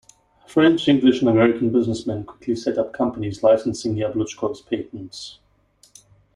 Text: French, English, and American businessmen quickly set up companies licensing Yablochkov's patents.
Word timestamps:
French, 0.47 0.87
English, 0.87 1.19
and 1.19 1.29
American 1.29 1.71
businessmen 1.71 2.23
quickly 2.23 2.55
set 2.55 2.79
up 2.79 2.91
companies 2.91 3.43
licensing 3.43 3.93
Yablochkov's 3.95 4.61
patents. 4.63 5.37